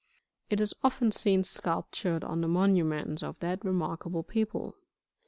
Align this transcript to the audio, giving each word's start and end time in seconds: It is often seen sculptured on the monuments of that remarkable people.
It 0.49 0.59
is 0.59 0.73
often 0.83 1.11
seen 1.11 1.43
sculptured 1.43 2.23
on 2.23 2.41
the 2.41 2.47
monuments 2.47 3.21
of 3.21 3.37
that 3.41 3.63
remarkable 3.63 4.23
people. 4.23 4.73